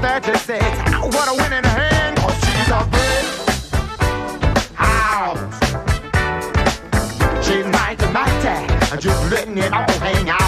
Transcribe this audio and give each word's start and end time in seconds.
36. 0.00 0.64
Oh, 0.94 1.08
what 1.08 1.28
a 1.28 1.34
winning 1.34 1.64
hand, 1.64 2.16
cause 2.18 2.32
oh, 2.32 2.40
she's 2.44 2.70
a 2.70 2.80
big 2.92 3.24
out. 4.78 5.38
She's 7.42 7.66
mighty, 7.66 8.06
mighty, 8.12 8.56
just 9.00 9.30
letting 9.30 9.58
it 9.58 9.72
all 9.72 9.90
hang 10.00 10.28
out. 10.30 10.45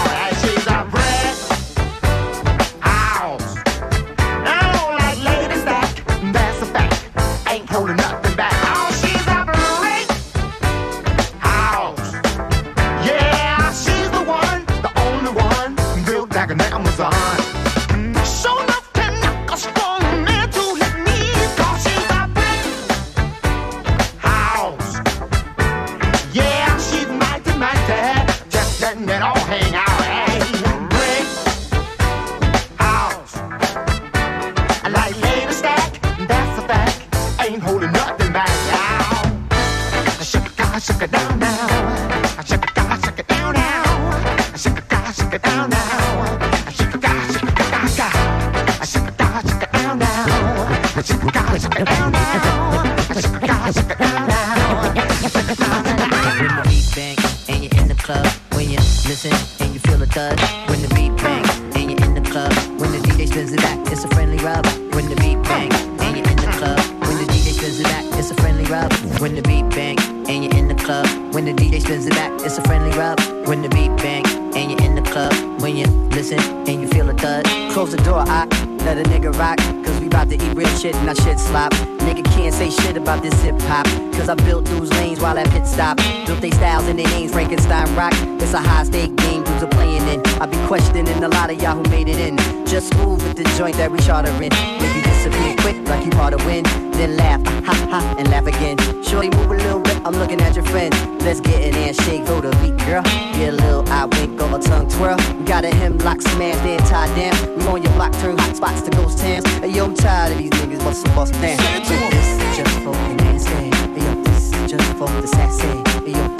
It's 87.97 88.53
a 88.53 88.59
high 88.59 88.83
stake 88.83 89.15
game 89.17 89.43
dudes 89.43 89.63
are 89.63 89.67
playing 89.67 90.07
in. 90.07 90.21
I 90.41 90.45
be 90.45 90.57
questioning 90.67 91.07
a 91.23 91.27
lot 91.27 91.51
of 91.51 91.61
y'all 91.61 91.75
who 91.75 91.83
made 91.89 92.07
it 92.07 92.19
in. 92.19 92.37
Just 92.65 92.95
move 92.97 93.21
with 93.23 93.35
the 93.35 93.43
joint 93.57 93.75
that 93.77 93.91
we 93.91 93.99
chartering. 93.99 94.37
Make 94.39 94.95
you 94.95 95.01
disappear 95.01 95.55
quick 95.57 95.87
like 95.87 96.05
you 96.05 96.11
part 96.11 96.37
the 96.37 96.43
win 96.45 96.63
Then 96.93 97.17
laugh, 97.17 97.41
ha 97.65 97.73
ha, 97.89 98.15
and 98.17 98.29
laugh 98.29 98.47
again. 98.47 98.77
Shorty 99.03 99.29
move 99.29 99.51
a 99.51 99.55
little 99.55 99.79
bit, 99.79 99.97
I'm 100.05 100.15
looking 100.15 100.39
at 100.41 100.55
your 100.55 100.65
friend. 100.65 100.93
Let's 101.21 101.41
get 101.41 101.61
in 101.61 101.75
and 101.75 101.95
shake, 101.95 102.25
go 102.25 102.41
to 102.41 102.49
beat, 102.61 102.77
girl. 102.85 103.03
Get 103.33 103.53
a 103.53 103.57
little 103.57 103.87
eye 103.89 104.05
winkle, 104.05 104.55
a 104.55 104.59
tongue 104.59 104.87
twirl. 104.87 105.17
Got 105.45 105.65
a 105.65 105.73
hemlock 105.75 106.21
smash, 106.21 106.55
then 106.63 106.79
tie 106.87 107.07
down. 107.17 107.57
We 107.57 107.65
on 107.67 107.83
your 107.83 107.93
block, 107.93 108.13
turn 108.21 108.37
hot 108.37 108.55
spots 108.55 108.81
to 108.83 108.91
ghost 108.91 109.19
towns. 109.19 109.45
Hey, 109.59 109.69
yo, 109.69 109.85
I'm 109.85 109.95
tired 109.95 110.31
of 110.33 110.37
these 110.37 110.51
niggas 110.51 110.83
bustin' 110.83 111.13
bust 111.15 111.33
down. 111.33 111.57
This 111.83 112.27
is 112.27 112.57
just 112.57 112.75
for 112.79 112.93
the 112.93 113.15
nasty. 113.25 113.51
Hey, 113.51 114.05
yo, 114.05 114.23
this 114.23 114.53
is 114.53 114.71
just 114.71 114.89
for 114.97 115.09
the 115.21 115.27
sassy. 115.27 115.67
Hey, 116.05 116.13
yo, 116.13 116.38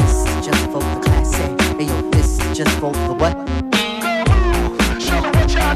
just 2.66 2.78
fold 2.80 2.94
the 2.96 3.13
what? 3.13 3.32
Show 5.01 5.22
me 5.22 5.30
what 5.30 5.54
y'all. 5.54 5.75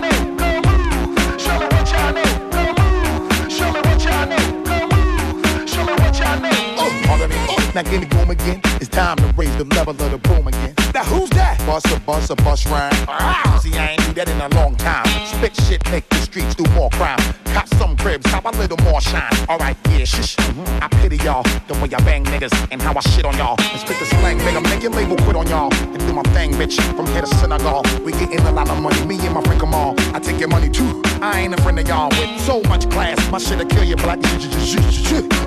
Now 7.73 7.81
give 7.81 8.01
me 8.01 8.05
boom 8.07 8.29
again. 8.29 8.61
It's 8.81 8.87
time 8.89 9.17
to 9.17 9.33
raise 9.35 9.55
the 9.57 9.63
level 9.63 9.91
of 9.93 10.11
the 10.11 10.17
boom 10.19 10.47
again. 10.47 10.82
Now 10.93 11.03
who's 11.05 11.29
that? 11.31 11.57
Bust 11.65 11.87
a 11.87 11.99
bus 12.01 12.29
a 12.29 12.35
bus 12.35 12.67
rhyme. 12.67 12.93
Ah, 13.07 13.59
see, 13.63 13.73
I 13.75 13.93
ain't 13.93 14.05
do 14.05 14.13
that 14.13 14.29
in 14.29 14.39
a 14.39 14.49
long 14.49 14.75
time. 14.75 15.07
Spit 15.25 15.55
shit, 15.65 15.81
make 15.89 16.07
the 16.09 16.17
streets 16.17 16.53
do 16.53 16.63
more 16.73 16.91
crime. 16.91 17.17
Cop 17.45 17.67
some 17.79 17.97
cribs, 17.97 18.29
cop 18.29 18.45
a 18.45 18.49
little 18.49 18.77
more 18.83 19.01
shine. 19.01 19.33
Alright, 19.49 19.75
yeah, 19.89 20.05
shush. 20.05 20.37
I 20.81 20.87
pity 21.01 21.17
y'all, 21.17 21.41
the 21.67 21.73
way 21.81 21.89
I 21.91 21.99
bang 22.05 22.23
niggas 22.25 22.53
and 22.71 22.79
how 22.79 22.93
I 22.95 22.99
shit 22.99 23.25
on 23.25 23.35
y'all. 23.37 23.55
And 23.59 23.79
spit 23.79 23.97
the 23.97 24.05
slang, 24.05 24.37
nigga, 24.37 24.61
make 24.61 24.83
your 24.83 24.91
label 24.91 25.17
quit 25.17 25.35
on 25.35 25.47
y'all. 25.47 25.73
And 25.73 25.97
do 25.97 26.13
my 26.13 26.21
thing, 26.35 26.51
bitch, 26.51 26.79
from 26.95 27.07
here 27.07 27.21
to 27.21 27.27
Senegal. 27.37 27.81
We 28.05 28.11
getting 28.11 28.41
a 28.41 28.51
lot 28.51 28.69
of 28.69 28.79
money, 28.79 29.03
me 29.07 29.17
and 29.25 29.33
my 29.33 29.41
friend 29.41 29.59
Kamal. 29.59 29.95
I 30.13 30.19
take 30.19 30.39
your 30.39 30.49
money 30.49 30.69
too. 30.69 31.01
I 31.23 31.39
ain't 31.39 31.53
a 31.53 31.61
friend 31.61 31.79
of 31.79 31.87
y'all 31.87 32.09
with 32.09 32.41
so 32.41 32.61
much 32.63 32.89
class. 32.89 33.15
My 33.31 33.37
shit'll 33.37 33.65
kill 33.65 33.85
you, 33.85 33.95
but 33.95 34.07
like, 34.07 34.21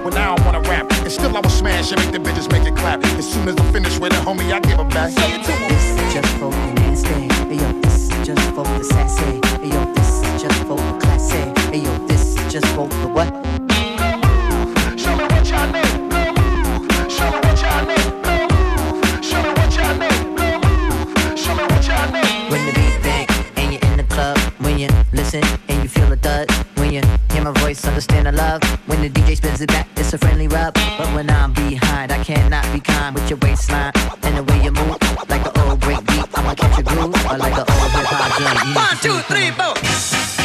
well, 0.02 0.11
now 0.11 0.35
I 0.35 0.42
wanna 0.42 0.62
rap. 0.62 0.90
And 0.90 1.12
still 1.12 1.37
I 1.37 1.40
will 1.40 1.50
smash 1.50 1.92
and 1.92 2.00
make 2.00 2.12
the 2.12 2.18
bitches 2.18 2.50
make 2.50 2.66
it 2.66 2.75
clap. 2.78 3.04
As 3.04 3.30
soon 3.30 3.47
as 3.47 3.59
I 3.59 3.73
finish 3.73 3.99
with 3.99 4.14
it, 4.14 4.21
homie, 4.21 4.50
I 4.54 4.61
give 4.61 4.80
it 4.80 4.88
back. 4.88 5.11
Say 5.11 5.35
it 5.35 5.45
to 5.45 5.52
'em. 5.52 5.68
This 5.68 6.00
is 6.00 6.14
just 6.14 6.33
for 6.38 6.50
the 6.50 6.73
nasty. 6.80 7.28
Hey 7.45 7.56
yo, 7.61 7.80
this 7.83 8.11
is 8.11 8.26
just 8.26 8.40
for 8.54 8.64
the 8.64 8.85
sassy. 8.85 9.38
Hey 9.61 9.68
yo, 9.68 9.85
this 9.92 10.09
is 10.25 10.42
just 10.42 10.61
for 10.64 10.76
the 10.76 10.99
classy. 10.99 11.42
Hey 11.71 11.80
yo, 11.85 11.92
this 12.09 12.23
is 12.23 12.52
just 12.54 12.66
for 12.68 12.88
the 12.88 13.09
what? 13.09 13.28
Show 14.97 15.14
me 15.14 15.25
what 15.28 15.45
y'all 15.47 15.68
know. 15.76 15.85
Move. 16.09 16.88
Show 17.12 17.28
me 17.33 17.38
what 17.45 17.61
y'all 17.61 17.85
know. 17.85 18.00
Show 19.21 19.42
me 19.45 19.50
what 19.52 19.76
y'all 19.76 19.95
know. 20.00 20.14
No 20.40 20.47
move. 20.64 21.38
Show 21.38 21.54
me 21.54 21.64
what 21.68 21.87
y'all 21.87 22.09
know. 22.14 22.25
When 22.49 22.64
the 22.64 22.73
beat 22.73 22.97
bang 23.02 23.28
and 23.59 23.73
you're 23.75 23.85
in 23.92 23.97
the 23.99 24.04
club, 24.04 24.38
when 24.61 24.78
you 24.78 24.88
listen 25.12 25.42
thud, 26.26 26.50
when 26.78 26.92
you 26.92 27.02
hear 27.33 27.42
my 27.42 27.52
voice, 27.62 27.85
understand 27.87 28.26
the 28.26 28.33
love. 28.33 28.61
When 28.88 29.00
the 29.00 29.11
DJ 29.11 29.37
spins 29.37 29.61
it 29.61 29.68
back, 29.68 29.87
it's 29.97 30.12
a 30.12 30.18
friendly 30.18 30.49
rub. 30.49 30.75
But 30.99 31.09
when 31.14 31.30
I'm 31.30 31.52
behind, 31.52 32.11
I 32.11 32.23
cannot 32.25 32.64
be 32.73 32.80
kind 32.80 33.14
with 33.14 33.28
your 33.30 33.38
waistline 33.42 33.92
and 34.25 34.37
the 34.38 34.45
way 34.49 34.59
you 34.64 34.73
move, 34.73 34.99
like 35.28 35.45
an 35.49 35.54
old 35.62 35.80
break 35.80 36.00
beat. 36.06 36.26
I'ma 36.37 36.54
catch 36.54 36.78
a 36.80 36.83
groove, 36.83 37.14
or 37.30 37.38
like 37.38 37.56
an 37.62 37.66
old 37.75 37.90
hip 37.97 38.06
hop 38.11 38.30
joint. 38.38 38.59
You 38.59 38.66
need 38.66 38.76
One, 38.85 38.97
two, 39.04 39.18
three, 39.30 39.50
four. 39.59 40.36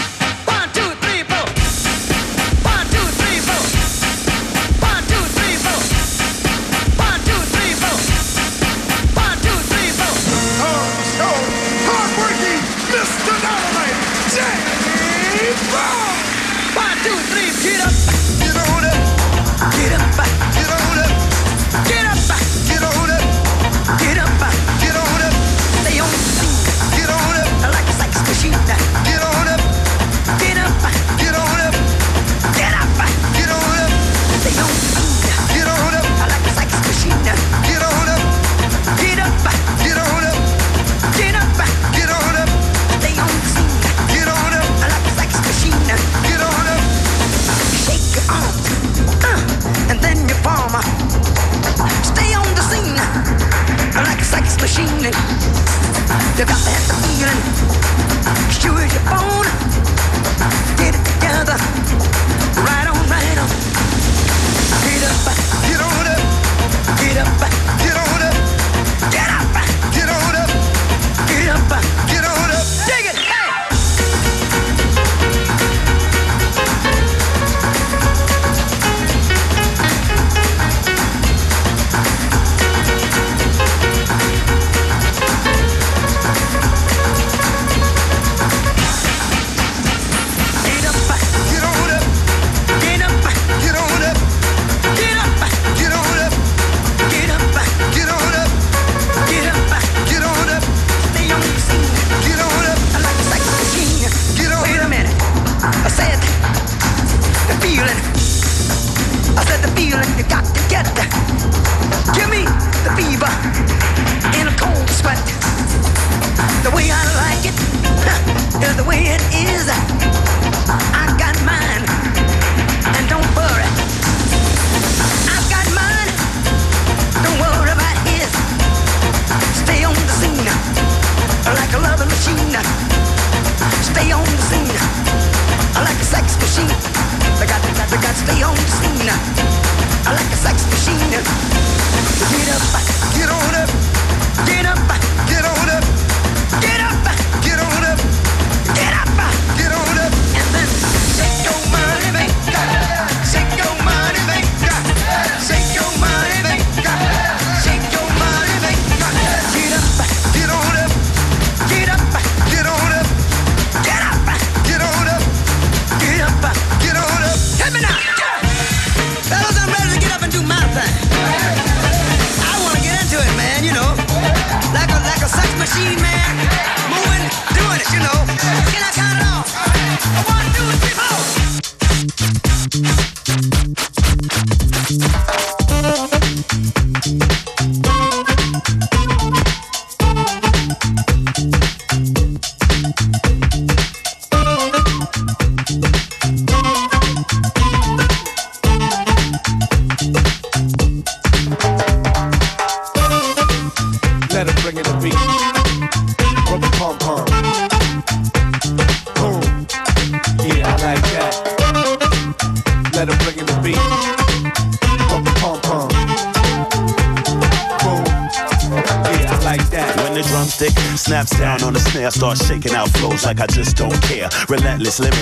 You 56.41 56.47
got 56.47 56.57
that 56.57 56.81
feeling, 57.05 58.49
sure 58.49 58.79
as 58.83 58.91
your 58.91 59.03
phone. 59.03 59.60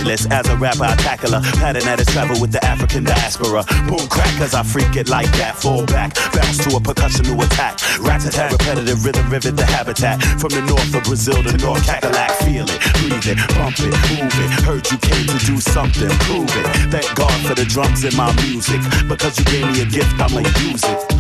As 0.10 0.26
a 0.26 0.58
rapper, 0.58 0.86
I 0.86 0.96
tackle 0.96 1.36
a 1.36 1.42
pattern 1.62 1.84
that 1.84 2.00
is 2.00 2.08
travel 2.08 2.42
with 2.42 2.52
the 2.52 2.58
African 2.66 3.04
diaspora. 3.04 3.62
Boom 3.86 4.10
crack, 4.10 4.34
cause 4.42 4.56
I 4.56 4.64
freak 4.64 4.96
it 4.96 5.08
like 5.08 5.30
that. 5.38 5.56
Fall 5.56 5.86
back, 5.86 6.16
bounce 6.34 6.58
to 6.66 6.78
a 6.78 6.82
percussion 6.82 7.26
to 7.26 7.36
attack. 7.46 7.78
Rat 8.02 8.26
attack, 8.26 8.52
repetitive 8.52 9.06
rhythm, 9.06 9.30
rivet 9.30 9.56
the 9.56 9.66
habitat. 9.66 10.20
From 10.42 10.50
the 10.50 10.66
north 10.66 10.96
of 10.96 11.04
Brazil 11.04 11.44
to 11.44 11.52
the 11.52 11.62
North 11.62 11.86
Cackalack, 11.86 12.32
feel 12.42 12.66
it, 12.66 12.82
breathe 12.98 13.38
it, 13.38 13.38
bump 13.54 13.78
it, 13.78 13.94
move 14.10 14.34
it. 14.34 14.50
Heard 14.66 14.90
you 14.90 14.98
came 14.98 15.28
to 15.30 15.38
do 15.46 15.62
something, 15.62 16.10
prove 16.26 16.50
it. 16.58 16.66
Thank 16.90 17.14
God 17.14 17.38
for 17.46 17.54
the 17.54 17.66
drums 17.66 18.04
in 18.04 18.16
my 18.18 18.34
music. 18.42 18.82
Because 19.08 19.38
you 19.38 19.46
gave 19.46 19.70
me 19.70 19.82
a 19.82 19.86
gift, 19.86 20.18
I'ma 20.18 20.42
use 20.66 20.82
it. 20.90 21.19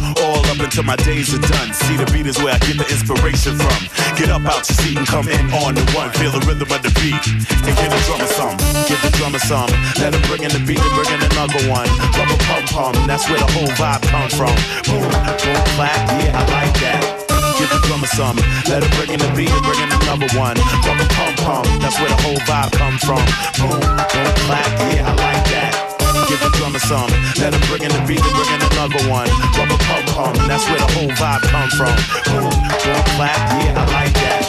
Up 0.49 0.57
until 0.57 0.81
my 0.81 0.97
days 1.05 1.29
are 1.29 1.45
done. 1.45 1.69
See 1.77 1.93
the 1.93 2.09
beat 2.09 2.25
is 2.25 2.41
where 2.41 2.49
I 2.49 2.59
get 2.65 2.81
the 2.81 2.87
inspiration 2.89 3.53
from. 3.53 3.85
Get 4.17 4.33
up 4.33 4.41
out 4.49 4.65
your 4.65 4.81
seat 4.81 4.97
and 4.97 5.05
come 5.05 5.29
in 5.29 5.45
on 5.61 5.77
the 5.77 5.85
one. 5.93 6.09
Feel 6.17 6.33
the 6.33 6.41
rhythm 6.41 6.65
of 6.65 6.81
the 6.81 6.89
beat. 6.97 7.21
And 7.69 7.73
give 7.77 7.91
the 7.93 8.01
drummer 8.09 8.25
some. 8.33 8.57
Give 8.89 8.97
the 9.05 9.13
drummer 9.13 9.37
some. 9.45 9.69
Let 10.01 10.17
him 10.17 10.25
bring 10.25 10.41
in 10.41 10.49
the 10.49 10.57
beat 10.65 10.81
and 10.81 10.93
bring 10.97 11.05
in 11.13 11.21
another 11.21 11.61
one. 11.69 11.85
Rubber 12.17 12.39
pum 12.49 12.65
pum. 12.73 12.93
That's 13.05 13.29
where 13.29 13.37
the 13.37 13.45
whole 13.45 13.69
vibe 13.77 14.01
come 14.09 14.29
from. 14.33 14.55
Boom, 14.89 15.05
boom, 15.05 15.61
clap. 15.77 16.01
Yeah, 16.17 16.33
I 16.33 16.41
like 16.49 16.73
that. 16.81 17.01
Give 17.61 17.69
the 17.69 17.77
drummer 17.85 18.09
some. 18.17 18.41
Let 18.65 18.81
him 18.81 18.89
bring 18.97 19.13
in 19.13 19.21
the 19.21 19.29
beat 19.37 19.53
and 19.53 19.61
bring 19.61 19.77
in 19.85 19.89
another 20.01 20.33
one. 20.33 20.57
Rubber 20.81 21.05
pump, 21.13 21.37
pump, 21.45 21.69
That's 21.77 21.93
where 22.01 22.09
the 22.09 22.19
whole 22.25 22.41
vibe 22.49 22.73
come 22.73 22.97
from. 23.05 23.21
Boom, 23.61 23.77
boom, 23.77 24.29
clap. 24.49 24.65
Yeah, 24.97 25.05
I 25.05 25.13
like 25.13 25.45
that 25.53 25.78
give 26.29 26.39
the 26.39 26.49
drummer 26.53 26.79
some. 26.79 27.09
Let 27.41 27.57
him 27.57 27.63
bring 27.65 27.81
in 27.81 27.89
the 27.89 28.01
beat 28.05 28.21
and 28.21 28.33
bring 28.37 28.51
in 28.53 28.61
another 28.61 29.01
one. 29.09 29.27
Rubber 29.57 29.79
pum 29.89 30.03
pum, 30.13 30.33
that's 30.45 30.63
where 30.69 30.77
the 30.77 30.89
whole 30.93 31.11
vibe 31.17 31.41
come 31.49 31.69
from. 31.73 31.95
Boom, 32.29 32.53
boom, 32.53 33.01
clap, 33.17 33.39
yeah, 33.57 33.81
I 33.81 33.83
like 33.89 34.13
that. 34.21 34.45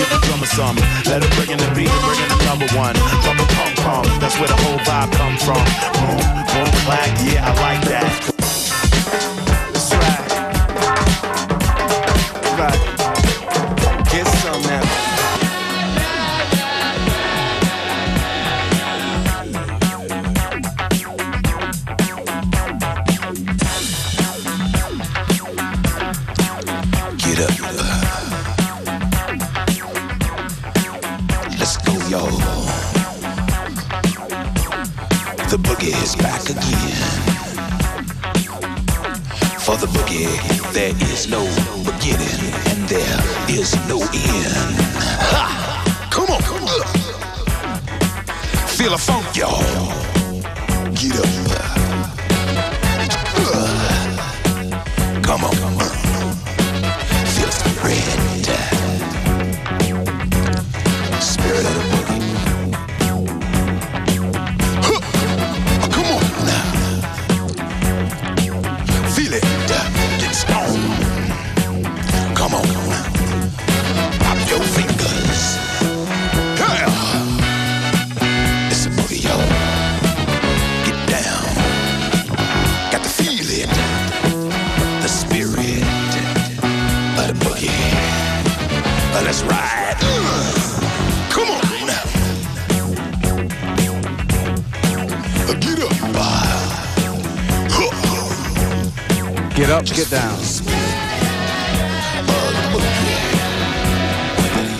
Give 0.00 0.08
the 0.08 0.18
drummer 0.24 0.48
some. 0.48 0.76
Let 1.04 1.20
him 1.20 1.30
bring 1.36 1.52
in 1.52 1.60
the 1.60 1.68
beat 1.76 1.92
and 1.92 2.02
bring 2.08 2.20
in 2.24 2.30
another 2.40 2.68
one. 2.72 2.96
Rubber 3.28 3.46
pum 3.52 3.72
pum, 3.84 4.04
that's 4.18 4.40
where 4.40 4.48
the 4.48 4.56
whole 4.64 4.80
vibe 4.88 5.12
come 5.12 5.36
from. 5.44 5.62
Boom, 6.00 6.18
boom, 6.48 6.70
clap, 6.88 7.12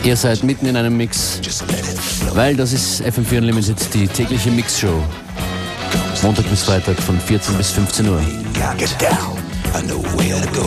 Ihr 0.08 0.16
seid 0.16 0.42
mitten 0.42 0.64
in 0.64 0.74
einem 0.74 0.96
Mix, 0.96 1.38
weil 2.32 2.56
das 2.56 2.72
ist 2.72 3.02
FM4 3.02 3.40
Unlimited, 3.40 3.76
die 3.92 4.08
tägliche 4.08 4.50
Mixshow. 4.50 5.04
Montag 6.22 6.48
bis 6.48 6.62
Freitag 6.62 6.98
von 6.98 7.20
14 7.20 7.54
bis 7.58 7.72
15 7.72 8.08
Uhr. 8.08 8.18
I 8.18 9.82
know 9.82 10.02
where 10.16 10.40
to 10.40 10.50
go. 10.54 10.66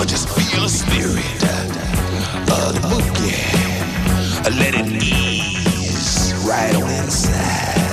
I 0.00 0.06
just 0.08 0.30
feel 0.30 0.62
the 0.62 0.66
spirit 0.66 1.42
of 2.48 2.72
the 2.72 2.80
boogie. 2.88 3.36
Let 4.58 4.74
it 4.74 5.02
ease 5.02 6.32
right 6.48 6.74
on 6.74 6.88
inside. 7.04 7.85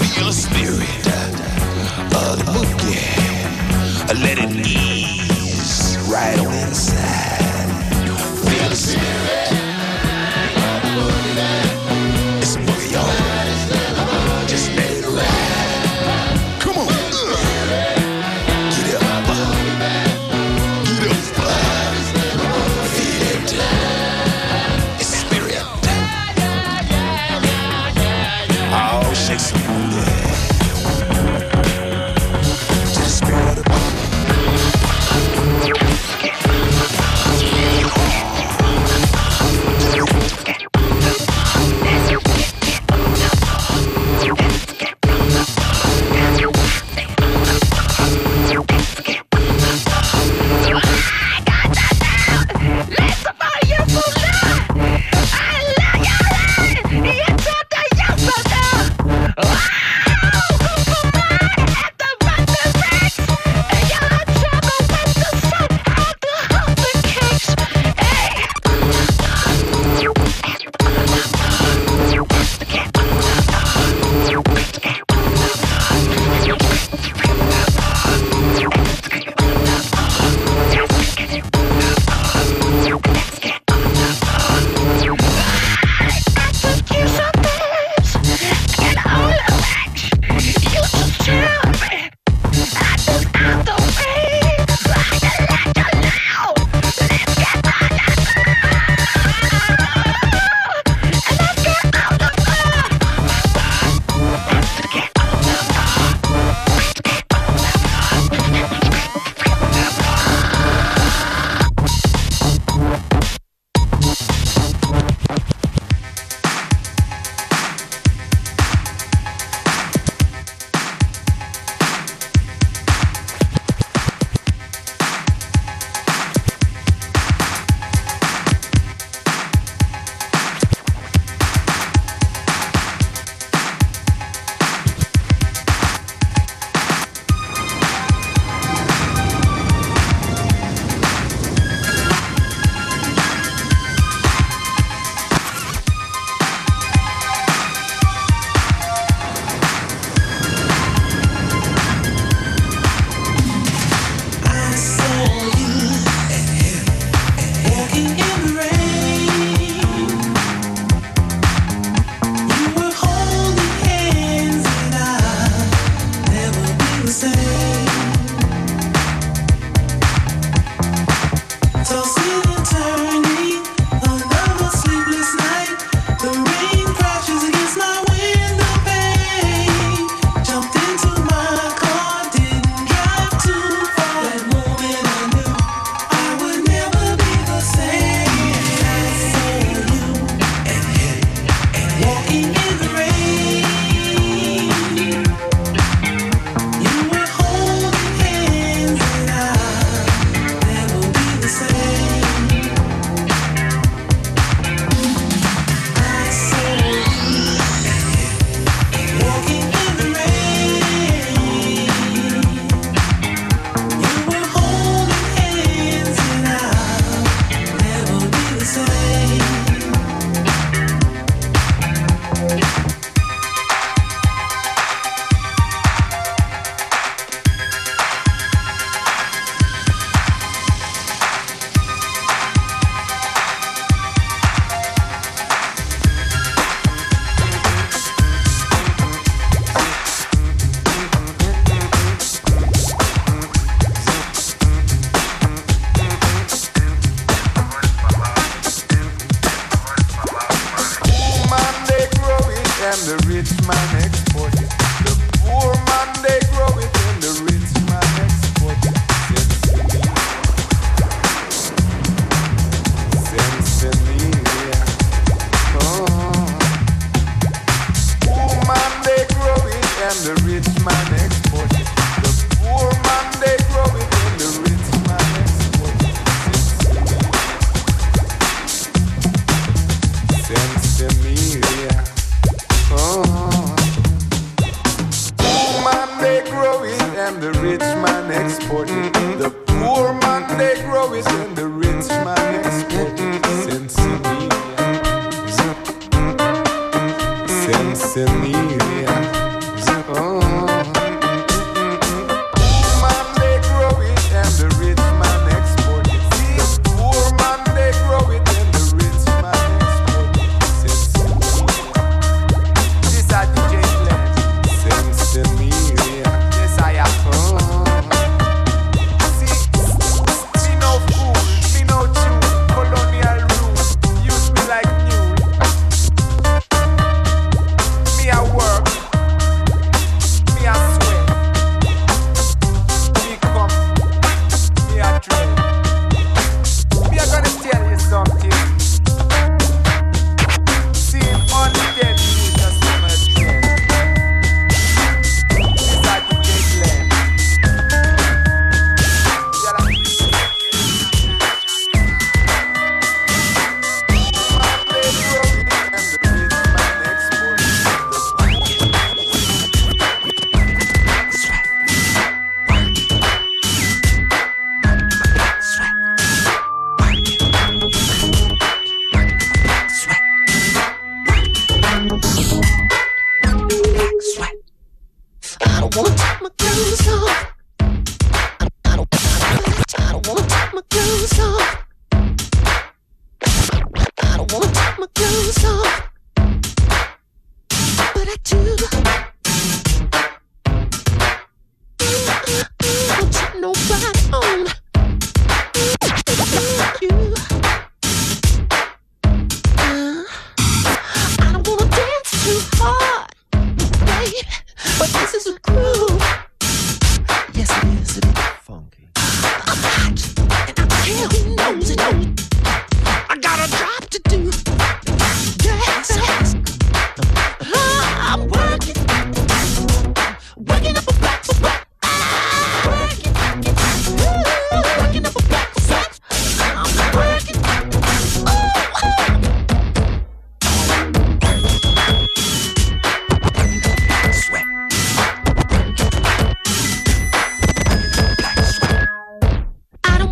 your 0.00 0.32
spirit. 0.32 1.27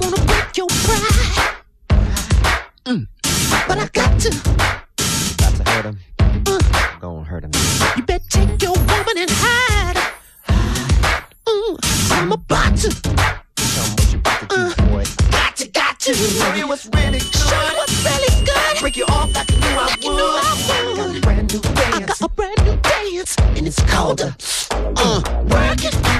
wanna 0.00 0.24
break 0.24 0.56
your 0.56 0.66
pride. 0.68 1.56
Mm. 2.86 3.06
But 3.68 3.78
I 3.78 3.88
got 3.92 4.20
to. 4.20 4.30
Got 5.38 5.54
to 5.56 5.70
hurt 5.70 5.84
him. 5.86 5.98
Mm. 6.18 7.00
Gonna 7.00 7.24
hurt 7.24 7.44
him. 7.44 7.50
You 7.96 8.02
better 8.04 8.24
take 8.28 8.62
your 8.62 8.72
woman 8.72 9.16
and 9.18 9.30
hide. 9.30 9.96
Mm. 11.46 11.78
I'm 12.12 12.32
about 12.32 12.76
to. 12.78 12.90
Show 12.90 13.82
me 13.82 13.94
what 13.94 14.12
you 14.12 14.18
about 14.18 14.40
to 14.40 14.46
do, 14.46 14.54
uh. 14.56 14.88
boy. 14.90 15.04
Got 15.30 15.56
to, 15.56 15.68
got 15.68 16.00
to. 16.00 16.14
Show 16.14 16.54
you 16.54 16.68
what's 16.68 16.86
really 16.86 17.18
good. 17.18 17.34
Show 17.34 17.58
me 17.58 17.76
what's 17.76 18.04
really 18.04 18.44
good. 18.44 18.80
Break 18.80 18.96
you 18.96 19.04
off 19.06 19.34
like 19.34 19.52
I 19.52 19.76
like 19.76 19.96
would. 19.96 20.04
You 20.04 20.10
knew 20.10 20.24
I 20.24 20.52
would. 20.68 21.00
I 21.00 21.16
got 21.16 21.16
a 21.16 21.20
brand 21.20 21.52
new 21.52 21.60
dance. 21.60 21.94
I 21.94 22.00
got 22.00 22.20
a 22.20 22.28
brand 22.28 22.64
new 22.64 22.76
dance. 22.76 23.36
And 23.56 23.66
it's 23.66 23.82
called 23.82 24.20
a 24.20 24.36
uh, 24.70 25.20
work 25.48 25.84
it. 25.84 26.15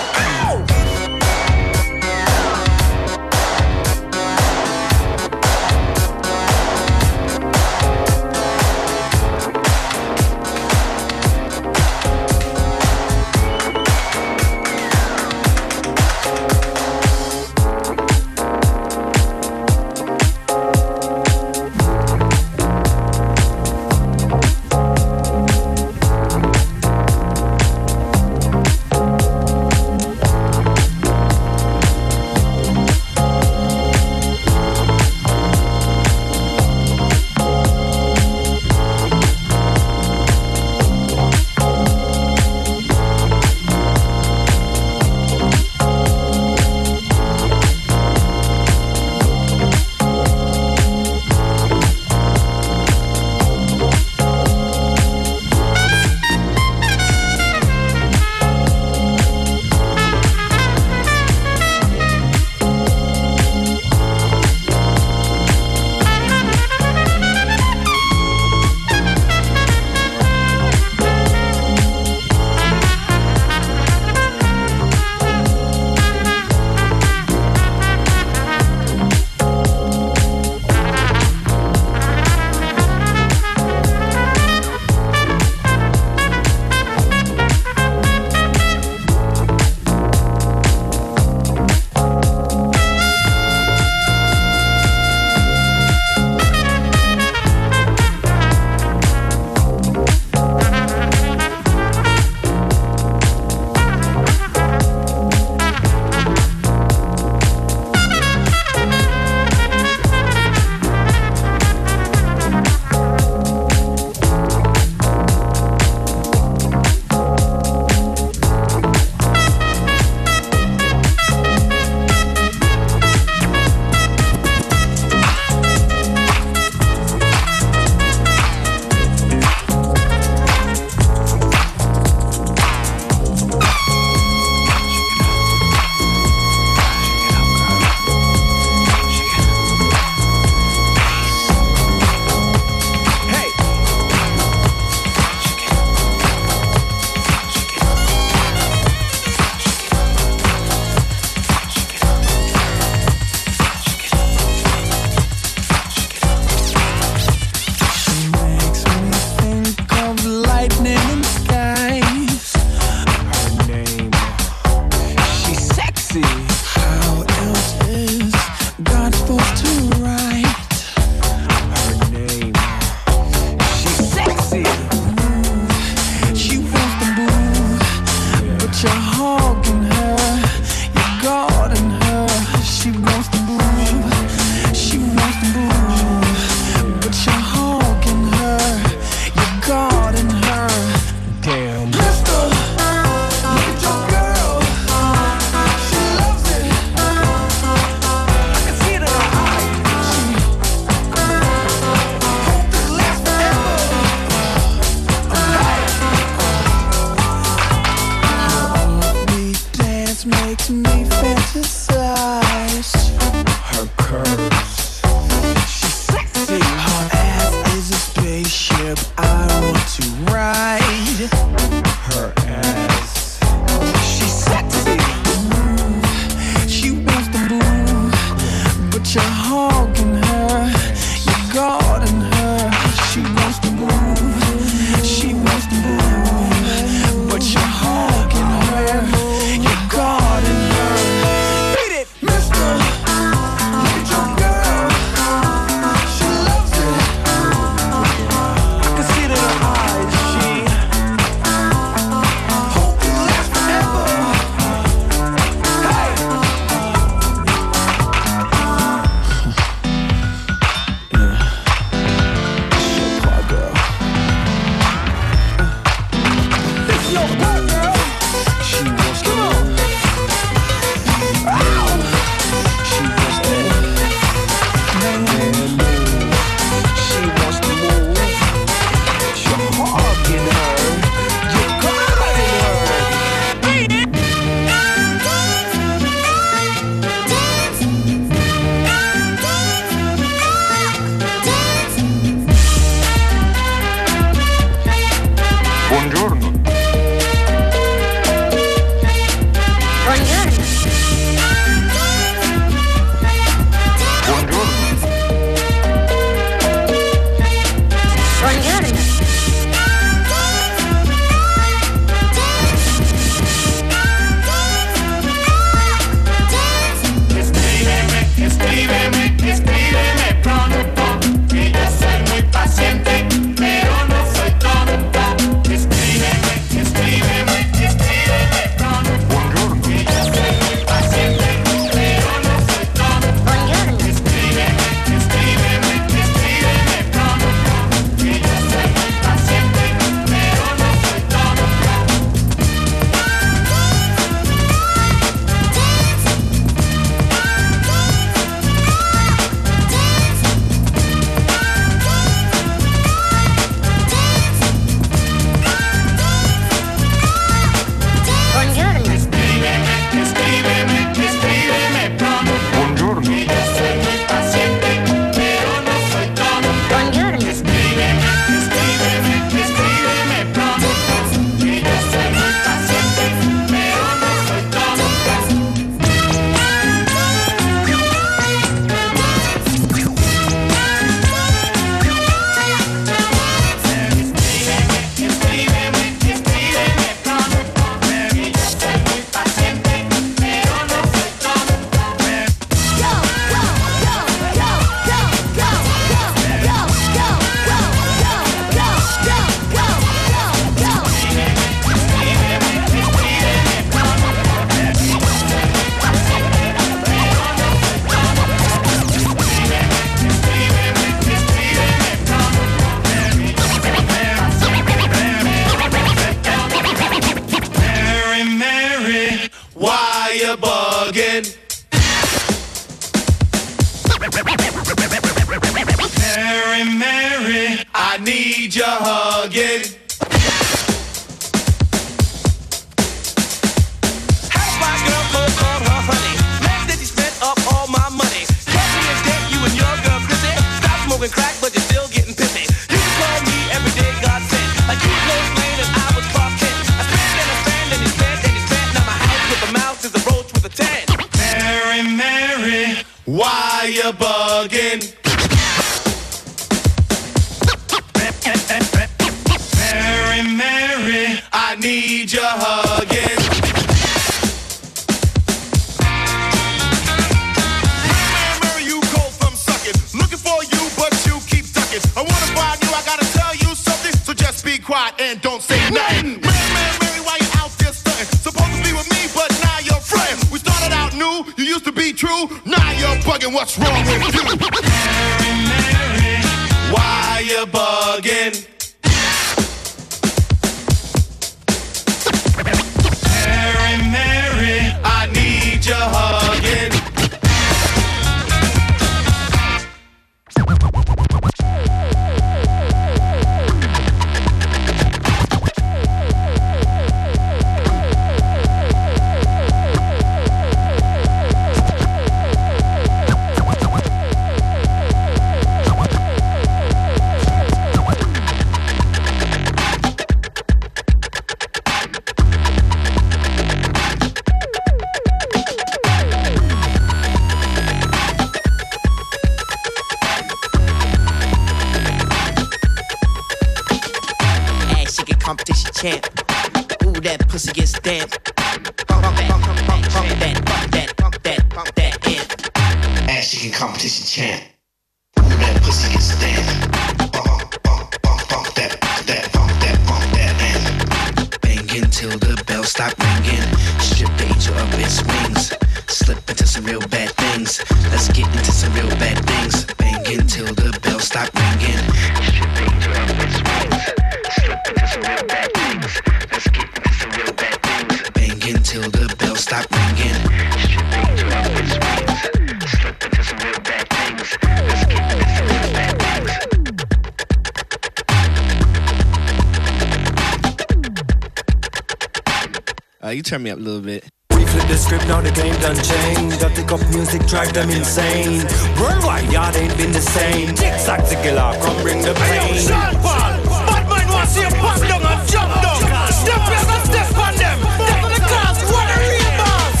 Drive 587.72 587.88
them 587.88 587.96
insane. 587.96 588.66
Worldwide, 589.00 589.50
yard 589.50 589.76
ain't 589.76 589.96
been 589.96 590.12
the 590.12 590.20
same. 590.20 590.74
Tic 590.74 590.94
tac 591.04 591.20
killer, 591.42 591.72
come 591.80 592.02
bring 592.02 592.20
the 592.22 592.34
pain. 592.34 592.78
Sean 592.78 593.14
Paul, 593.22 593.52
bad 593.86 594.08
man 594.08 594.28
want 594.28 594.48
see 594.48 594.62
a 594.62 594.70
pop 594.70 595.00
down 595.00 595.22
and 595.22 595.48
jump 595.48 595.72
down. 595.80 596.32
Step 596.32 596.56
back 596.68 596.88
and 596.88 597.04
step 597.08 597.38
on 597.38 597.54
them. 597.56 597.78
Step 597.80 598.24
on 598.24 598.32
the 598.32 598.40
cars, 598.40 598.78
what 598.92 599.08
a 599.08 599.16
real 599.30 599.52
boss. 599.60 600.00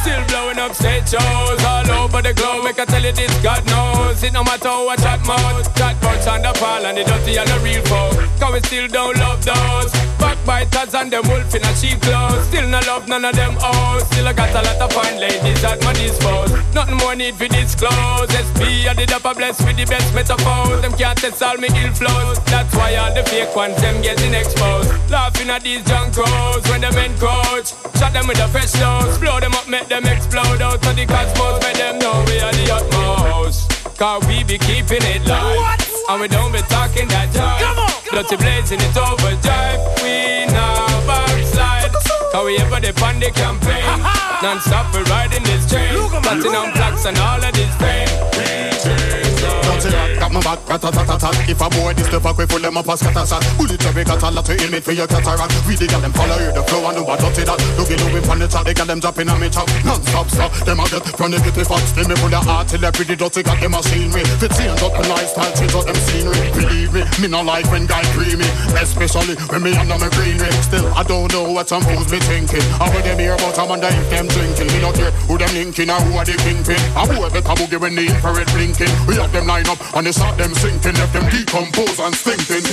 Still 0.00 0.22
blowing 0.26 0.58
up 0.58 0.74
stage 0.74 1.08
shows 1.08 1.64
all 1.64 1.90
over 1.90 2.22
the 2.22 2.34
globe. 2.34 2.64
Make 2.64 2.78
I 2.78 2.84
tell 2.84 3.02
you 3.02 3.12
this, 3.12 3.34
God 3.42 3.64
knows. 3.66 4.22
It 4.22 4.32
no 4.32 4.42
matter 4.42 4.68
what 4.68 4.98
chat 4.98 5.24
mouth, 5.26 5.74
chat 5.76 6.00
bots 6.00 6.26
and 6.26 6.44
the 6.44 6.52
fall 6.54 6.84
and 6.84 6.96
the 6.98 7.04
dirty 7.04 7.36
and 7.36 7.48
the 7.48 7.58
real 7.60 7.82
folk. 7.82 8.14
Cause 8.40 8.52
we 8.52 8.60
still 8.60 8.88
don't 8.88 9.16
love 9.18 9.44
those. 9.44 10.15
Backbiters 10.46 10.94
and 10.94 11.10
them 11.10 11.26
wolf 11.26 11.52
in 11.56 11.62
a 11.62 11.74
sheep 11.74 12.00
clothes. 12.00 12.46
Still 12.46 12.68
no 12.68 12.78
love 12.86 13.08
none 13.08 13.24
of 13.24 13.34
them 13.34 13.56
hoes. 13.58 14.06
Still 14.06 14.28
I 14.28 14.32
got 14.32 14.54
a 14.54 14.62
lot 14.62 14.80
of 14.80 14.92
fine 14.92 15.18
ladies 15.18 15.64
at 15.64 15.82
my 15.82 15.92
disposal. 15.92 16.56
Nothing 16.72 16.98
more 16.98 17.16
need 17.16 17.34
for 17.34 17.48
disclose. 17.48 18.30
SP 18.30 18.86
I 18.86 18.94
did 18.94 19.10
up 19.10 19.24
a 19.24 19.34
bless 19.34 19.58
with 19.66 19.76
the 19.76 19.84
best 19.86 20.14
metaphors. 20.14 20.80
Them 20.82 20.92
can't 20.92 21.18
test 21.18 21.42
all 21.42 21.58
me 21.58 21.66
ill 21.74 21.92
flows. 21.92 22.38
That's 22.46 22.72
why 22.76 22.94
all 22.94 23.12
the 23.12 23.24
fake 23.24 23.56
ones 23.56 23.74
them 23.82 24.00
getting 24.02 24.34
exposed. 24.34 24.88
Laughing 25.10 25.50
at 25.50 25.64
these 25.64 25.82
junk 25.82 26.14
crows 26.14 26.62
when 26.70 26.80
them 26.80 26.94
encroach. 26.94 27.74
Shot 27.98 28.12
them 28.12 28.28
with 28.28 28.38
a 28.38 28.46
fresh 28.46 28.74
nose. 28.78 29.18
Blow 29.18 29.40
them 29.40 29.52
up, 29.52 29.66
make 29.66 29.88
them 29.88 30.06
explode 30.06 30.62
out 30.62 30.78
of 30.78 30.94
the 30.94 31.06
cosmos. 31.06 31.60
Make 31.62 31.76
them 31.76 31.98
know 31.98 32.22
we 32.28 32.38
are 32.38 32.54
the 32.54 32.70
utmost. 32.70 33.66
Cause 33.98 34.22
we 34.28 34.44
be 34.44 34.58
keeping 34.58 35.02
it 35.10 35.26
live. 35.26 35.82
And 36.08 36.20
we 36.20 36.28
don't 36.28 36.52
be 36.52 36.60
talking 36.70 37.08
that 37.08 37.34
jive. 37.34 37.58
Come 37.58 37.78
on, 37.82 37.95
Dirty 38.10 38.36
blazing 38.36 38.80
it 38.80 38.96
overdrive. 38.96 39.80
We 40.02 40.46
now 40.46 40.86
backslide. 41.06 41.92
Cause 42.32 42.44
we 42.44 42.56
ever 42.58 42.80
the 42.80 42.92
on 43.04 43.20
the 43.20 43.30
campaign. 43.30 44.00
Non-stop 44.42 44.94
we 44.94 45.02
riding 45.10 45.42
this 45.44 45.68
train. 45.68 45.92
Platinum 46.22 46.72
plaques 46.72 47.04
and 47.04 47.18
all 47.18 47.42
of 47.42 47.52
this 47.54 47.74
fame. 47.76 49.65
Got 49.76 50.32
my 50.32 50.40
back, 50.40 50.58
rat 50.68 50.80
tat 50.80 50.94
tat 50.94 51.20
tat. 51.20 51.48
If 51.48 51.60
a 51.60 51.68
boy 51.68 51.92
this 51.92 52.08
the 52.08 52.20
fuck, 52.20 52.38
we 52.38 52.46
full 52.46 52.60
them 52.60 52.76
up 52.76 52.88
as 52.88 53.00
scatter 53.00 53.38
Bullet 53.60 53.76
we 53.94 54.04
got 54.04 54.22
a 54.22 54.30
lot 54.32 54.44
to 54.46 54.52
aim 54.56 54.72
it 54.72 54.82
for 54.82 54.92
your 54.92 55.06
cataract. 55.06 55.52
We 55.68 55.76
the 55.76 55.86
gal 55.86 56.00
them 56.00 56.12
follow 56.16 56.40
you 56.40 56.50
the 56.52 56.64
flow 56.64 56.88
and 56.88 56.96
do 56.96 57.04
what 57.04 57.20
dirty 57.20 57.44
that. 57.44 57.60
Look 57.76 57.92
at 57.92 58.00
Louis 58.00 58.24
on 58.24 58.38
the 58.40 58.48
chat, 58.48 58.64
they 58.64 58.72
got 58.72 58.86
them 58.88 59.00
dropping 59.00 59.28
on 59.28 59.36
me 59.36 59.52
chat. 59.52 59.68
Non-stop 59.84 60.28
stop, 60.32 60.52
them 60.64 60.80
a 60.80 60.88
get 60.88 61.04
from 61.12 61.30
the 61.30 61.38
pretty 61.44 61.64
fox. 61.64 61.92
Them 61.92 62.08
me 62.08 62.16
full 62.16 62.32
of 62.32 62.48
art 62.48 62.72
till 62.72 62.84
every 62.84 63.04
dirty 63.04 63.42
got 63.44 63.60
them 63.60 63.76
machinery. 63.76 64.24
Fit 64.40 64.52
change 64.56 64.80
up 64.80 64.96
the 64.96 65.04
lifestyle, 65.04 65.52
change 65.52 65.76
up 65.76 65.84
them 65.84 65.98
scenery. 66.08 66.40
Believe 66.56 66.92
me, 66.96 67.02
me 67.20 67.28
no 67.28 67.44
like 67.44 67.68
when 67.68 67.84
guy 67.84 68.04
creamy. 68.16 68.48
Especially 68.80 69.36
when 69.52 69.60
me 69.60 69.76
under 69.76 70.00
my 70.00 70.08
greenery. 70.16 70.48
Still, 70.64 70.88
I 70.96 71.04
don't 71.04 71.28
know 71.32 71.52
what 71.52 71.68
some 71.68 71.84
fools 71.84 72.08
be 72.08 72.16
thinking. 72.24 72.64
I 72.80 72.88
heard 72.88 73.04
them 73.04 73.20
hear 73.20 73.36
about 73.36 73.60
I 73.60 73.64
wonder 73.68 73.92
if 73.92 74.08
them 74.08 74.24
drinking. 74.24 74.72
Me 74.72 74.80
not 74.80 74.96
care 74.96 75.12
who 75.28 75.36
them 75.36 75.52
linking 75.52 75.92
or 75.92 76.00
who 76.00 76.16
are 76.16 76.24
the 76.24 76.36
kingpin. 76.40 76.80
I 76.96 77.04
boy 77.04 77.28
better 77.28 77.52
boogie 77.60 77.76
when 77.76 77.94
the 77.94 78.08
infrared 78.08 78.48
blinking. 78.56 78.92
We 79.04 79.20
have 79.20 79.32
them 79.32 79.46
line 79.46 79.65
up 79.68 79.78
and 79.96 80.06
they 80.06 80.12
start 80.12 80.38
them 80.38 80.54
sinking. 80.54 80.94
Left 80.94 81.12
them 81.12 81.28
decompose 81.30 81.98
and 81.98 82.14
stinking. 82.14 82.64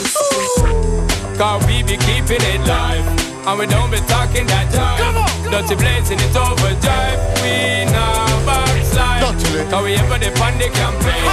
Cause 1.37 1.65
we 1.65 1.83
be 1.83 1.97
keeping 1.97 2.41
it 2.41 2.61
live. 2.67 3.05
And 3.45 3.59
we 3.59 3.65
don't 3.67 3.91
be 3.91 3.97
talking 4.07 4.47
that 4.47 4.71
jive. 4.71 5.51
Dirty 5.51 5.75
blazing 5.75 6.19
it 6.19 6.35
overdrive. 6.35 7.19
We 7.41 7.85
now 7.91 8.45
backslide. 8.45 9.21
Cause 9.69 9.83
we 9.83 9.95
ever 9.95 10.13
on 10.13 10.57
the 10.59 10.69
campaign. 10.69 11.25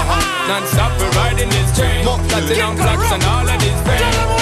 Non-stop 0.48 0.92
we 1.00 1.06
riding 1.16 1.50
this 1.50 1.70
train. 1.76 2.04
Platinum 2.04 2.76
plaques 2.76 3.12
and 3.12 3.24
all 3.24 3.48
of 3.48 3.60
this 3.60 3.80
fame. 3.86 4.39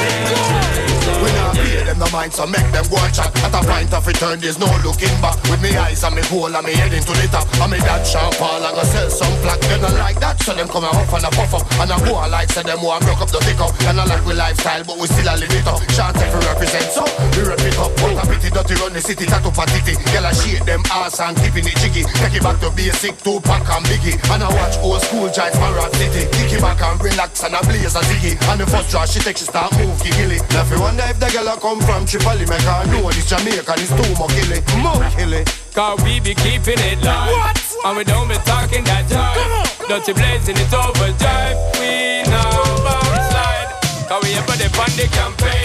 Them 1.98 2.06
no 2.06 2.14
mind, 2.14 2.30
so 2.30 2.46
make 2.46 2.62
them 2.70 2.86
go 2.94 2.94
and 3.02 3.10
chat. 3.10 3.26
At 3.42 3.50
a 3.50 3.58
point 3.66 3.90
of 3.90 4.06
return, 4.06 4.38
there's 4.38 4.54
no 4.54 4.70
looking 4.86 5.10
back. 5.18 5.34
With 5.50 5.58
me 5.58 5.74
eyes 5.74 5.98
and 6.06 6.14
me 6.14 6.22
hole 6.30 6.46
and 6.46 6.62
me 6.62 6.70
head 6.78 6.94
into 6.94 7.10
the 7.10 7.26
top. 7.26 7.50
And 7.58 7.74
me 7.74 7.82
that 7.82 8.06
Sean 8.06 8.30
Paul, 8.38 8.62
I 8.62 8.70
go 8.70 8.86
sell 8.86 9.10
some 9.10 9.34
black. 9.42 9.58
They 9.66 9.82
not 9.82 9.98
like 9.98 10.22
that, 10.22 10.38
so 10.38 10.54
them 10.54 10.70
come 10.70 10.86
and 10.86 10.94
huff 10.94 11.10
and 11.10 11.26
a 11.26 11.30
puff 11.34 11.58
up. 11.58 11.66
And 11.82 11.90
I 11.90 11.98
go 12.06 12.14
and 12.22 12.30
like, 12.30 12.54
say 12.54 12.62
them 12.62 12.86
want 12.86 13.02
broke 13.02 13.18
up 13.18 13.34
the 13.34 13.42
pick 13.42 13.58
up. 13.58 13.74
And 13.90 13.98
I 13.98 14.06
like 14.06 14.22
we 14.22 14.38
lifestyle, 14.38 14.86
but 14.86 14.94
we 14.94 15.10
still 15.10 15.26
a 15.26 15.34
live 15.34 15.50
it 15.50 15.66
up. 15.66 15.82
Chance 15.90 16.22
if 16.22 16.30
we 16.30 16.38
represent, 16.46 16.86
so 16.94 17.02
we 17.34 17.42
rep 17.42 17.66
it 17.66 17.74
up. 17.82 17.90
What 17.98 18.14
a 18.14 18.22
pity, 18.30 18.54
dirty 18.54 18.74
run 18.78 18.94
the 18.94 19.02
city, 19.02 19.26
tattoo 19.26 19.50
for 19.50 19.66
titty. 19.66 19.98
Girl, 20.14 20.22
I 20.22 20.30
shake 20.38 20.62
them 20.62 20.86
ass 20.94 21.18
and 21.18 21.34
keeping 21.42 21.66
it 21.66 21.74
jiggy. 21.82 22.06
Take 22.22 22.38
it 22.38 22.46
back 22.46 22.62
to 22.62 22.70
basic, 22.78 23.18
Tupac 23.26 23.66
and 23.66 23.84
biggie. 23.90 24.14
And 24.30 24.46
I 24.46 24.50
watch 24.54 24.78
old 24.86 25.02
school 25.02 25.26
giants, 25.34 25.58
Marat 25.58 25.90
City. 25.98 26.30
Kick 26.30 26.54
it 26.54 26.62
back 26.62 26.78
and 26.78 27.02
relax 27.02 27.42
and 27.42 27.58
I 27.58 27.60
blaze 27.66 27.98
a 27.98 28.06
ziggy. 28.06 28.38
And 28.46 28.62
the 28.62 28.70
first 28.70 28.94
draw, 28.94 29.02
she 29.02 29.18
take, 29.18 29.34
she 29.34 29.50
start 29.50 29.74
move, 29.82 29.98
giggly. 29.98 30.38
Now 30.54 30.62
if 30.62 30.70
you 30.70 30.78
wonder 30.78 31.02
if 31.10 31.18
the 31.18 31.26
girl 31.34 31.50
come 31.58 31.87
from 31.88 32.04
Tripoli, 32.04 32.44
make 32.44 32.60
her 32.68 32.84
know 32.92 33.08
this 33.08 33.24
Jamaican 33.24 33.80
is 33.80 33.88
too 33.88 34.12
muckily, 34.20 34.60
muckily. 34.84 35.40
Cause 35.72 35.96
we 36.04 36.20
be 36.20 36.34
keeping 36.36 36.76
it 36.76 37.00
live. 37.00 37.32
What? 37.32 37.56
And 37.86 37.96
we 37.96 38.04
don't 38.04 38.28
be 38.28 38.36
talking 38.44 38.84
that 38.84 39.08
jive. 39.08 39.88
Dirty 39.88 40.12
blazing 40.12 40.60
it 40.60 40.68
overdrive. 40.68 41.56
We 41.80 42.28
now 42.28 42.60
backslide. 42.84 43.72
Cause 44.04 44.20
we 44.20 44.36
ever 44.36 44.56
the 44.60 44.68
the 44.68 45.08
campaign. 45.16 45.64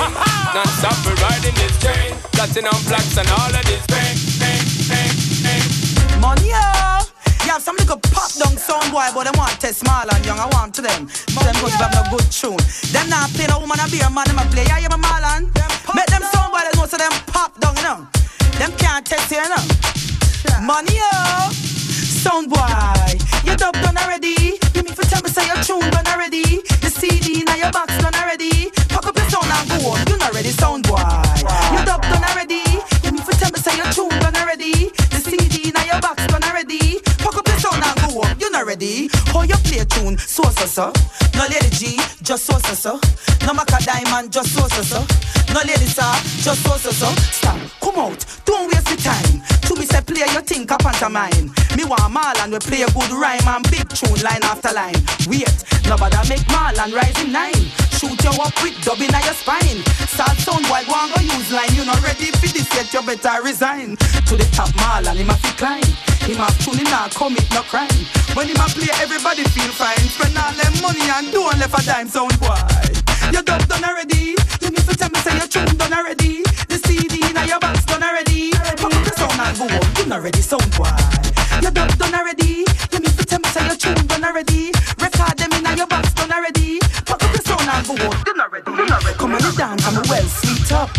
Non-stop 0.56 0.96
we 1.04 1.12
riding 1.20 1.56
this 1.60 1.76
train. 1.84 2.16
Platinum 2.32 2.80
plaques 2.88 3.20
and 3.20 3.28
all 3.36 3.52
of 3.52 3.64
this 3.68 3.84
pain, 3.92 4.16
have 7.54 7.62
some 7.62 7.76
little 7.78 8.02
pop 8.10 8.34
down 8.34 8.58
sound 8.58 8.90
boy, 8.90 9.06
but 9.14 9.30
them 9.30 9.38
want 9.38 9.54
test 9.62 9.86
small 9.86 10.10
and 10.10 10.26
young. 10.26 10.40
I 10.40 10.50
want 10.58 10.74
to 10.74 10.82
them. 10.82 11.06
But 11.38 11.46
them 11.46 11.54
good 11.62 11.70
have 11.78 11.94
no 11.94 12.02
good 12.10 12.26
tune. 12.34 12.58
Them 12.90 13.06
not 13.14 13.30
play 13.38 13.46
no 13.46 13.62
woman 13.62 13.78
a 13.78 13.86
man, 14.10 14.26
them 14.26 14.42
a 14.42 14.46
play. 14.50 14.66
Yeah, 14.66 14.82
yeah, 14.82 14.90
my 14.90 14.98
Marlon. 14.98 15.54
Make 15.94 16.10
them 16.10 16.26
sound 16.34 16.50
boy, 16.50 16.66
they 16.66 16.74
know 16.74 16.90
so 16.90 16.98
them 16.98 17.14
pop 17.30 17.54
down, 17.62 17.78
you 17.78 17.86
know. 17.86 18.10
Them 18.58 18.74
can't 18.82 19.06
test 19.06 19.30
you, 19.30 19.38
you 19.38 19.50
know. 19.54 19.62
Money, 20.66 20.98
yeah. 20.98 21.54
Sound 22.26 22.50
boy, 22.50 22.58
you 23.46 23.54
dub 23.56 23.78
done 23.86 23.98
already. 24.02 24.58
You 24.74 24.82
mean 24.82 24.96
for 24.98 25.06
tell 25.06 25.22
me 25.22 25.30
say 25.30 25.46
your 25.46 25.62
tune 25.62 25.86
done 25.94 26.10
already. 26.10 26.66
The 26.82 26.90
CD 26.90 27.44
now 27.44 27.54
your 27.54 27.72
box 27.72 27.94
done 28.02 28.16
already. 28.18 28.74
Pack 28.90 29.06
up 29.06 29.14
your 29.14 29.30
sound 29.30 29.46
and 29.46 29.70
go 29.70 29.94
on. 29.94 30.02
You 30.10 30.18
not 30.18 30.34
ready, 30.34 30.50
sound 30.50 30.90
boy. 30.90 31.06
You 31.70 31.86
dub 31.86 32.02
done 32.02 32.26
already. 32.34 32.66
You 33.06 33.14
mean 33.14 33.22
for 33.22 33.38
tell 33.38 33.54
me 33.54 33.60
say 33.62 33.78
your 33.78 33.94
tune 33.94 34.18
done 34.26 34.38
already. 34.42 34.90
The 35.14 35.22
CD 35.22 35.70
now 35.70 35.86
your 35.86 36.02
box 36.02 36.26
done 36.26 36.42
already. 36.42 36.83
And 38.54 38.66
go 38.66 38.66
on. 38.66 38.66
You 38.66 38.66
not 38.66 38.66
ready. 38.66 39.10
How 39.32 39.42
you 39.44 39.56
play 39.64 39.86
tune? 39.86 40.18
So 40.18 40.44
so 40.44 40.66
so. 40.66 40.94
No 41.36 41.46
lady 41.50 41.70
G, 41.70 41.98
just 42.22 42.46
so 42.46 42.58
so 42.60 42.74
so. 42.74 42.92
No 43.46 43.54
Macka 43.54 43.84
Diamond, 43.86 44.32
just 44.32 44.54
so 44.54 44.68
so 44.68 44.82
so. 44.82 45.00
No 45.54 45.60
Lady 45.62 45.86
Saw, 45.86 46.14
just 46.42 46.64
so 46.64 46.78
so 46.78 46.92
so. 46.92 47.10
Stop, 47.32 47.60
come 47.82 47.98
out, 47.98 48.26
don't 48.46 48.72
waste 48.72 48.90
the 48.90 48.98
time. 48.98 49.42
To 49.70 49.76
me 49.76 49.86
say 49.86 50.02
play 50.02 50.26
your 50.32 50.42
think 50.42 50.72
up 50.72 50.82
pantomime. 50.82 51.54
Me 51.78 51.84
want 51.86 52.14
Marlon 52.14 52.52
we 52.52 52.60
play 52.60 52.82
a 52.82 52.90
good 52.90 53.12
rhyme 53.12 53.48
and 53.48 53.64
big 53.70 53.88
tune 53.90 54.22
line 54.22 54.44
after 54.44 54.74
line. 54.74 54.98
Wait, 55.28 55.50
nobody 55.90 56.18
make 56.30 56.46
Marlon 56.50 56.94
rise 56.94 57.18
in 57.24 57.32
nine. 57.32 57.66
Shoot 57.98 58.18
you 58.24 58.34
up 58.42 58.54
with 58.62 58.78
dubbing 58.86 59.14
on 59.14 59.24
your 59.26 59.34
spine. 59.34 59.82
Start 60.10 60.38
sound 60.38 60.66
while 60.68 60.86
go 60.86 60.94
and 60.98 61.14
go 61.14 61.22
use 61.22 61.52
line. 61.52 61.74
You 61.74 61.86
not 61.86 62.02
ready 62.04 62.32
for 62.38 62.48
this 62.50 62.70
yet, 62.74 62.94
you 62.94 63.02
better 63.02 63.42
resign. 63.44 63.98
To 63.98 64.36
the 64.38 64.48
top 64.54 64.70
Marlon, 64.78 65.22
a 65.22 65.34
fi 65.38 65.52
climb. 65.58 66.13
Him 66.24 66.40
a 66.40 66.48
tune, 66.64 66.78
him 66.80 66.88
not 66.90 67.14
commit 67.14 67.44
no 67.52 67.62
crime. 67.64 67.90
When 68.34 68.48
him 68.48 68.56
a 68.56 68.68
play, 68.72 68.88
everybody 69.04 69.44
feel 69.44 69.72
fine. 69.76 70.00
Spend 70.08 70.38
all 70.38 70.54
them 70.56 70.74
money 70.82 71.04
and 71.04 71.32
don't 71.34 71.60
left 71.60 71.76
a 71.76 71.86
dime 71.86 72.08
sound 72.08 72.40
boy. 72.40 72.56
Your 73.32 73.44
dub 73.44 73.68
done 73.68 73.84
already. 73.84 74.32
You 74.62 74.70
need 74.72 74.88
to 74.88 74.96
tell 74.96 75.10
me 75.10 75.20
say 75.20 75.36
your 75.36 75.48
tune 75.48 75.76
done 75.76 75.92
already. 75.92 76.44
The 76.72 76.80
CD 76.86 77.20
now 77.34 77.44
your 77.44 77.60
box 77.60 77.84
done 77.84 78.04
already. 78.04 78.52
Pop 78.52 78.96
up 78.96 79.04
the 79.04 79.12
sound 79.20 79.36
and 79.36 79.58
go 79.58 79.66
on. 79.68 79.96
You 79.98 80.06
not 80.08 80.24
ready 80.24 80.42
sound 80.42 80.72
boy. 80.80 80.88
Your 81.62 81.72
dub 81.72 81.92
done 81.98 82.16
already. 82.16 82.64
You 82.92 83.00
need 83.04 83.16
to 83.20 83.26
tell 83.26 83.40
me 83.40 83.50
say 83.50 83.68
your 83.68 83.76
tune 83.76 84.08
done 84.08 84.24
already. 84.24 84.72
Record 85.04 85.36
them 85.38 85.52
in 85.52 85.78
your 85.78 85.88
box 85.88 86.14
done 86.14 86.32
already. 86.32 86.80
And. 87.90 88.00
You 88.00 88.34
ready. 88.52 89.18
Come 89.18 89.34
on, 89.34 89.42
you 89.44 89.52
dance 89.58 89.86
and 89.88 89.96
me 89.98 90.04
well 90.10 90.24
sweet 90.24 90.72
up. 90.72 90.90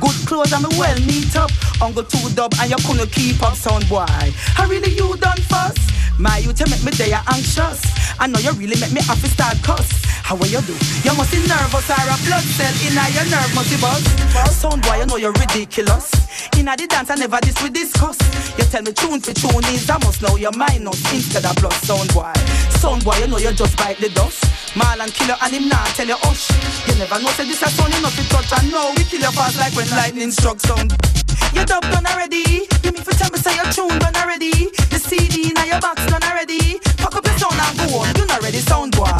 Good 0.00 0.18
clothes 0.26 0.52
and 0.52 0.62
me 0.66 0.70
well 0.78 0.98
neat 1.06 1.36
up. 1.36 1.50
Uncle 1.80 2.04
two 2.04 2.30
dub 2.34 2.52
and 2.60 2.70
you 2.70 2.76
couldn't 2.86 3.12
keep 3.12 3.42
up 3.42 3.54
sound 3.54 3.88
boy. 3.88 4.06
I 4.08 4.66
really 4.68 4.92
you 4.92 5.16
done 5.16 5.38
first. 5.46 5.78
My 6.18 6.38
you 6.38 6.52
to 6.52 6.64
make 6.70 6.84
me 6.84 6.90
day 6.92 7.12
anxious. 7.12 7.82
I 8.18 8.26
know 8.26 8.38
you 8.38 8.52
really 8.52 8.78
make 8.80 8.92
me 8.92 9.02
have 9.02 9.20
to 9.20 9.28
start 9.28 9.56
cuss. 9.62 9.88
How 10.22 10.36
will 10.36 10.46
you 10.46 10.60
do? 10.62 10.72
You 11.02 11.12
must 11.16 11.32
be 11.32 11.42
nervous 11.46 11.90
or 11.90 12.08
a 12.08 12.16
blood 12.26 12.46
cell 12.54 12.74
in 12.86 12.94
your 12.94 13.26
nerve 13.26 13.52
must 13.54 13.70
be 13.70 13.78
buzz. 13.80 14.02
Sound 14.54 14.82
boy, 14.82 14.98
you 14.98 15.06
know 15.06 15.16
you're 15.16 15.32
ridiculous. 15.32 16.10
In 16.58 16.66
the 16.66 16.86
dance, 16.88 17.10
I 17.10 17.16
never 17.16 17.38
this 17.42 17.60
we 17.62 17.70
discuss. 17.70 18.18
You 18.58 18.64
tell 18.64 18.82
me 18.82 18.92
tune 18.92 19.20
for 19.20 19.34
tune 19.34 19.64
is 19.74 19.88
I 19.90 19.98
must 19.98 20.22
know 20.22 20.36
your 20.36 20.52
mind 20.52 20.84
minus 20.84 21.12
instead 21.12 21.44
of 21.44 21.56
plus. 21.56 21.76
Sound 21.82 22.12
boy, 22.14 22.32
sound 22.78 23.04
boy, 23.04 23.16
you 23.18 23.26
know 23.26 23.38
you 23.38 23.52
just 23.52 23.76
bite 23.76 23.98
the 23.98 24.08
dust. 24.10 24.44
Marlon 24.74 25.12
kill 25.12 25.28
you 25.28 25.36
and 25.42 25.52
him 25.52 25.68
not 25.68 25.86
tell 25.92 26.06
you 26.06 26.16
hush. 26.32 26.88
You 26.88 26.94
never 26.96 27.20
know 27.20 27.30
say 27.36 27.44
this 27.44 27.62
a 27.62 27.68
sound 27.68 27.92
you 27.92 28.00
know 28.00 28.08
touch 28.08 28.52
and 28.58 28.72
now 28.72 28.90
we 28.96 29.04
kill 29.04 29.20
your 29.20 29.32
fast 29.32 29.58
like 29.58 29.74
when 29.76 29.88
lightning 29.90 30.30
struck 30.30 30.60
sound. 30.60 30.92
You 31.52 31.64
dub 31.64 31.82
done 31.82 32.06
already. 32.06 32.68
You 32.82 32.92
mean 32.92 33.04
for 33.04 33.12
tell 33.12 33.30
me 33.30 33.38
say 33.38 33.54
your 33.54 33.68
tune 33.72 33.98
done 33.98 34.16
already. 34.16 34.72
The 34.90 34.98
CD 34.98 35.52
now 35.52 35.64
your 35.64 35.80
box 35.80 36.04
done 36.06 36.22
already. 36.24 36.80
Pack 36.96 37.14
up 37.16 37.24
your 37.24 37.38
sound 37.38 37.60
and 37.60 37.76
go 37.78 37.98
on. 38.00 38.14
You 38.16 38.26
not 38.26 38.42
ready, 38.42 38.58
sound 38.58 38.96
boy. 38.96 39.12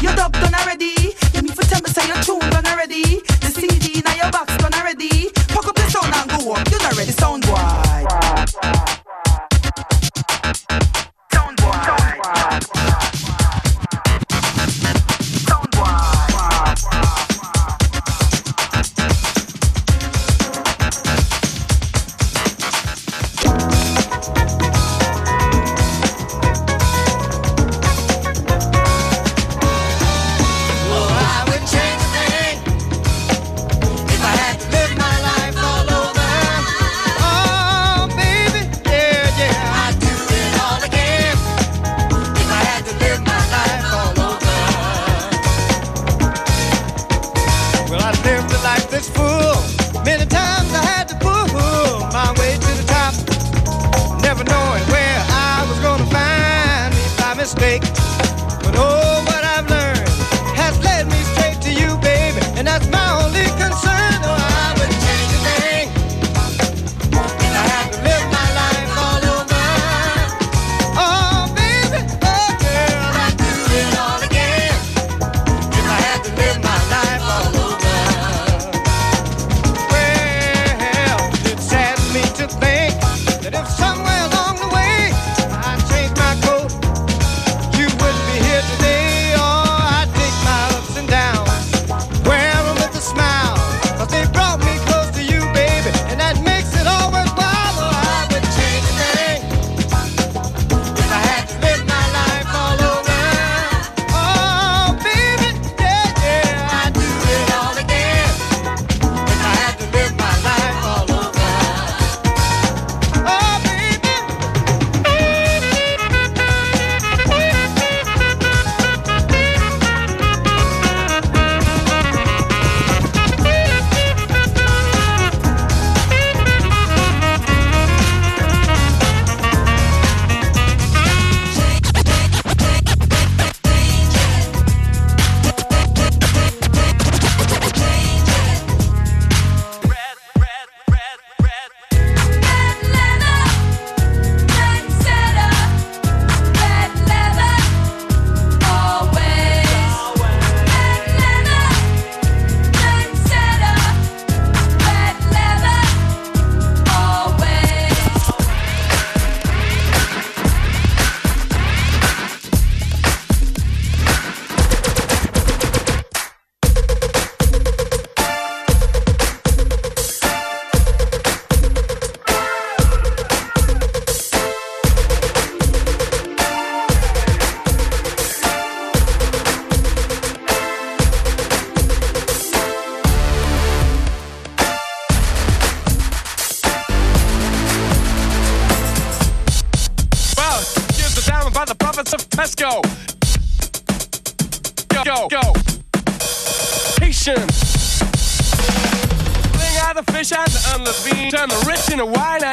You 0.00 0.14
dub 0.14 0.32
done 0.32 0.54
already. 0.54 1.14
You 1.34 1.42
mean 1.42 1.54
for 1.54 1.66
tell 1.66 1.82
me 1.82 1.90
say 1.90 2.06
your 2.06 2.22
tune 2.22 2.46
done 2.50 2.66
already. 2.66 3.20
The 3.42 3.50
CD 3.50 4.02
now 4.02 4.14
your 4.14 4.30
box 4.30 4.56
done 4.56 4.74
already. 4.74 5.30
Pack 5.50 5.66
up 5.66 5.78
your 5.78 5.90
sound 5.90 6.14
and 6.14 6.30
go 6.30 6.52
on. 6.54 6.62
You 6.70 6.78
not 6.78 6.96
ready, 6.96 7.12
sound 7.12 7.46
boy. 7.46 7.83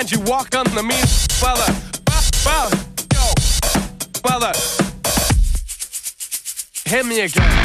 and 0.02 0.12
you 0.12 0.20
walk 0.22 0.56
on 0.56 0.66
the 0.74 0.82
mean 0.82 1.06
fella, 1.30 1.72
fella, 2.42 2.72
Yo. 3.14 3.32
Hit 6.90 7.06
me 7.06 7.20
again. 7.20 7.61